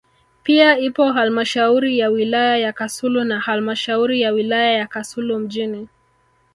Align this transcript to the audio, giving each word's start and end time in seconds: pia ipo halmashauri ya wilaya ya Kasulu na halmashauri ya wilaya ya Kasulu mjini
pia 0.43 0.79
ipo 0.79 1.11
halmashauri 1.11 1.99
ya 1.99 2.09
wilaya 2.09 2.57
ya 2.57 2.73
Kasulu 2.73 3.23
na 3.23 3.39
halmashauri 3.39 4.21
ya 4.21 4.31
wilaya 4.31 4.71
ya 4.71 4.87
Kasulu 4.87 5.39
mjini 5.39 5.87